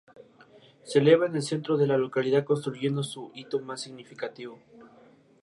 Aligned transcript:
Se 0.81 0.97
eleva 0.97 1.27
en 1.27 1.35
el 1.35 1.43
centro 1.43 1.77
de 1.77 1.85
la 1.85 1.95
localidad, 1.95 2.43
constituyendo 2.43 3.03
su 3.03 3.29
hito 3.35 3.59
más 3.59 3.81
significado. 3.81 4.57